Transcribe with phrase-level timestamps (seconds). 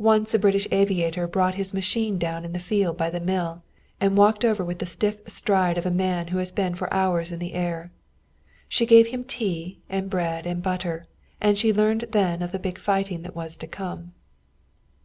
[0.00, 3.62] Once a British aviator brought his machine down in the field by the mill,
[4.00, 7.30] and walked over with the stiff stride of a man who has been for hours
[7.30, 7.92] in the air.
[8.68, 11.06] She gave him tea and bread and butter,
[11.40, 14.14] and she learned then of the big fighting that was to come.